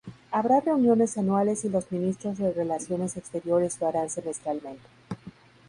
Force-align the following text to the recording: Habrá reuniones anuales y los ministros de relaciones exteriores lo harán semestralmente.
Habrá 0.31 0.61
reuniones 0.61 1.15
anuales 1.19 1.63
y 1.63 1.69
los 1.69 1.91
ministros 1.91 2.39
de 2.39 2.51
relaciones 2.51 3.17
exteriores 3.17 3.79
lo 3.79 3.87
harán 3.89 4.09
semestralmente. 4.09 4.85